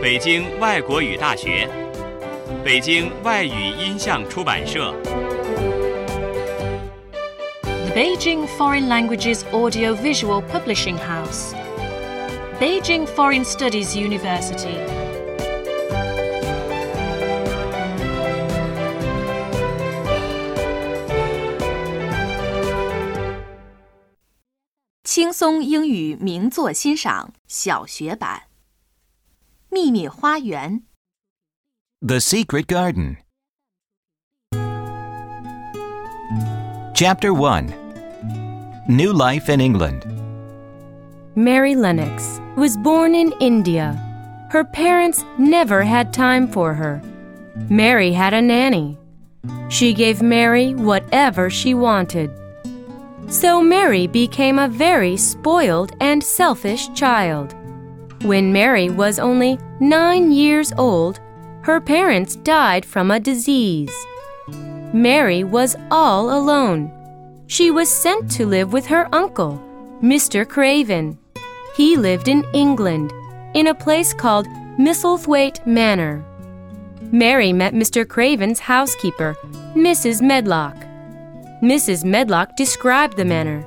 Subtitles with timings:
[0.00, 1.68] 北京外国语大学、
[2.64, 4.94] 北京外语音像出版社、
[7.62, 11.52] The Beijing Foreign Languages Audiovisual Publishing House,
[12.60, 14.78] Beijing Foreign Studies University.
[25.02, 28.42] 轻松英语名作欣赏小学版，
[29.69, 30.81] 《秘密花园》
[32.07, 33.17] The Secret Garden.
[36.93, 37.73] Chapter 1
[38.87, 40.05] New Life in England.
[41.35, 43.97] Mary Lennox was born in India.
[44.51, 47.01] Her parents never had time for her.
[47.69, 48.97] Mary had a nanny.
[49.69, 52.29] She gave Mary whatever she wanted.
[53.27, 57.55] So Mary became a very spoiled and selfish child.
[58.22, 61.20] When Mary was only nine years old,
[61.62, 63.94] her parents died from a disease.
[64.92, 66.90] Mary was all alone.
[67.46, 69.62] She was sent to live with her uncle,
[70.02, 70.46] Mr.
[70.46, 71.16] Craven.
[71.76, 73.12] He lived in England,
[73.54, 76.24] in a place called Misselthwaite Manor.
[77.12, 78.06] Mary met Mr.
[78.06, 79.36] Craven's housekeeper,
[79.74, 80.20] Mrs.
[80.20, 80.76] Medlock.
[81.62, 82.04] Mrs.
[82.04, 83.64] Medlock described the manor.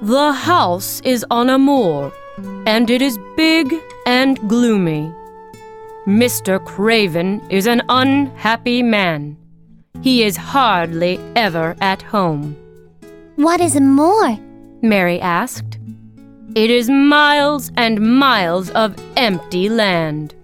[0.00, 2.12] The house is on a moor,
[2.66, 3.74] and it is big
[4.06, 5.12] and gloomy.
[6.06, 6.64] Mr.
[6.64, 9.36] Craven is an unhappy man.
[10.00, 12.56] He is hardly ever at home.
[13.36, 14.38] What is more?
[14.80, 15.78] Mary asked.
[16.54, 20.34] It is miles and miles of empty land.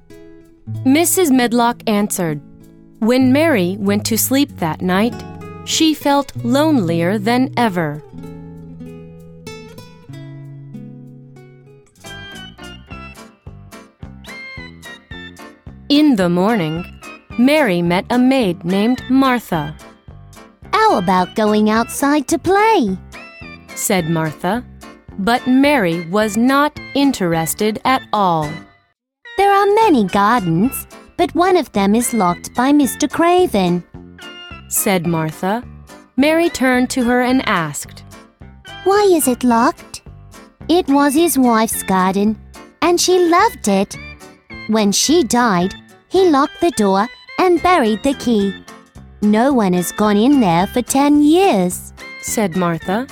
[0.85, 1.31] Mrs.
[1.31, 2.41] Medlock answered.
[2.99, 5.15] When Mary went to sleep that night,
[5.65, 8.03] she felt lonelier than ever.
[15.91, 16.83] In the morning,
[17.39, 19.77] Mary met a maid named Martha.
[20.73, 22.97] How about going outside to play?
[23.75, 24.65] said Martha.
[25.19, 28.51] But Mary was not interested at all.
[29.37, 30.87] There are many gardens,
[31.19, 33.11] but one of them is locked by Mr.
[33.11, 33.85] Craven.
[34.69, 35.63] said Martha.
[36.17, 38.05] Mary turned to her and asked,
[38.85, 40.01] Why is it locked?
[40.67, 42.41] It was his wife's garden,
[42.81, 43.99] and she loved it.
[44.69, 45.75] When she died,
[46.09, 47.09] he locked the door
[47.39, 48.65] and buried the key.
[49.21, 51.93] No one has gone in there for ten years.
[52.23, 53.07] said Martha.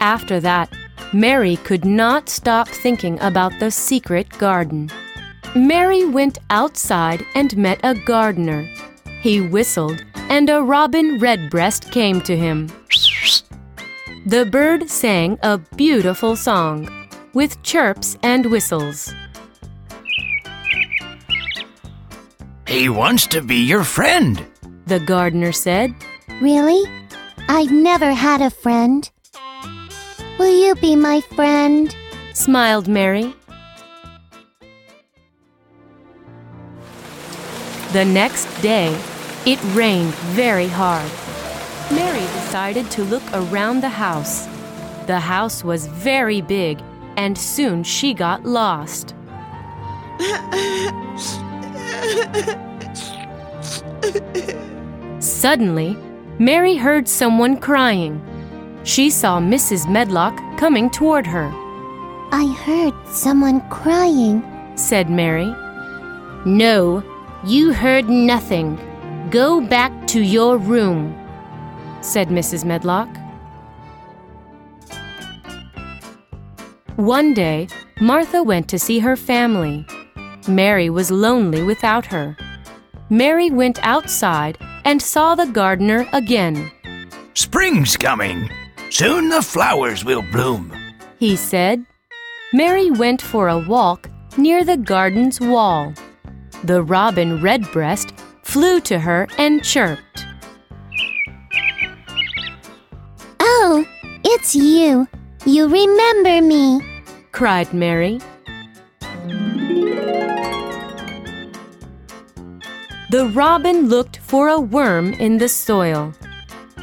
[0.00, 0.72] After that,
[1.12, 4.90] Mary could not stop thinking about the secret garden.
[5.54, 8.68] Mary went outside and met a gardener.
[9.20, 12.68] He whistled, and a robin redbreast came to him.
[14.26, 16.88] The bird sang a beautiful song
[17.34, 19.14] with chirps and whistles.
[22.68, 24.44] He wants to be your friend.
[24.84, 25.94] The gardener said,
[26.42, 26.84] Really?
[27.48, 29.10] I've never had a friend.
[30.38, 31.96] Will you be my friend?
[32.34, 33.34] smiled Mary.
[37.94, 38.94] The next day,
[39.46, 41.10] it rained very hard.
[41.90, 44.44] Mary decided to look around the house.
[45.06, 46.82] The house was very big,
[47.16, 49.14] and soon she got lost.
[55.20, 55.96] Suddenly,
[56.38, 58.20] Mary heard someone crying.
[58.84, 59.90] She saw Mrs.
[59.90, 61.50] Medlock coming toward her.
[62.30, 64.42] I heard someone crying.
[64.76, 65.52] said Mary.
[66.44, 67.02] No,
[67.44, 68.78] you heard nothing.
[69.30, 71.14] Go back to your room,
[72.00, 72.64] said Mrs.
[72.64, 73.08] Medlock.
[76.96, 77.68] One day,
[78.00, 79.86] Martha went to see her family.
[80.46, 82.36] Mary was lonely without her.
[83.10, 86.70] Mary went outside and saw the gardener again.
[87.34, 88.48] Spring's coming.
[88.90, 90.72] Soon the flowers will bloom.
[91.18, 91.84] He said.
[92.52, 95.92] Mary went for a walk near the garden's wall.
[96.64, 100.26] The robin redbreast flew to her and chirped.
[103.40, 103.84] Oh,
[104.24, 105.06] it's you.
[105.44, 106.80] You remember me.
[107.32, 108.20] cried Mary.
[113.10, 116.12] The robin looked for a worm in the soil.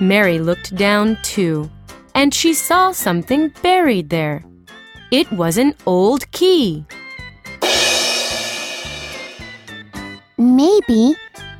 [0.01, 1.69] Mary looked down too,
[2.15, 4.43] and she saw something buried there.
[5.11, 6.83] It was an old key.
[10.37, 11.13] Maybe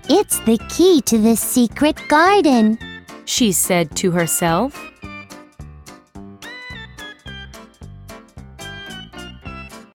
[0.10, 2.80] it's the key to the secret garden.
[3.26, 4.74] She said to herself.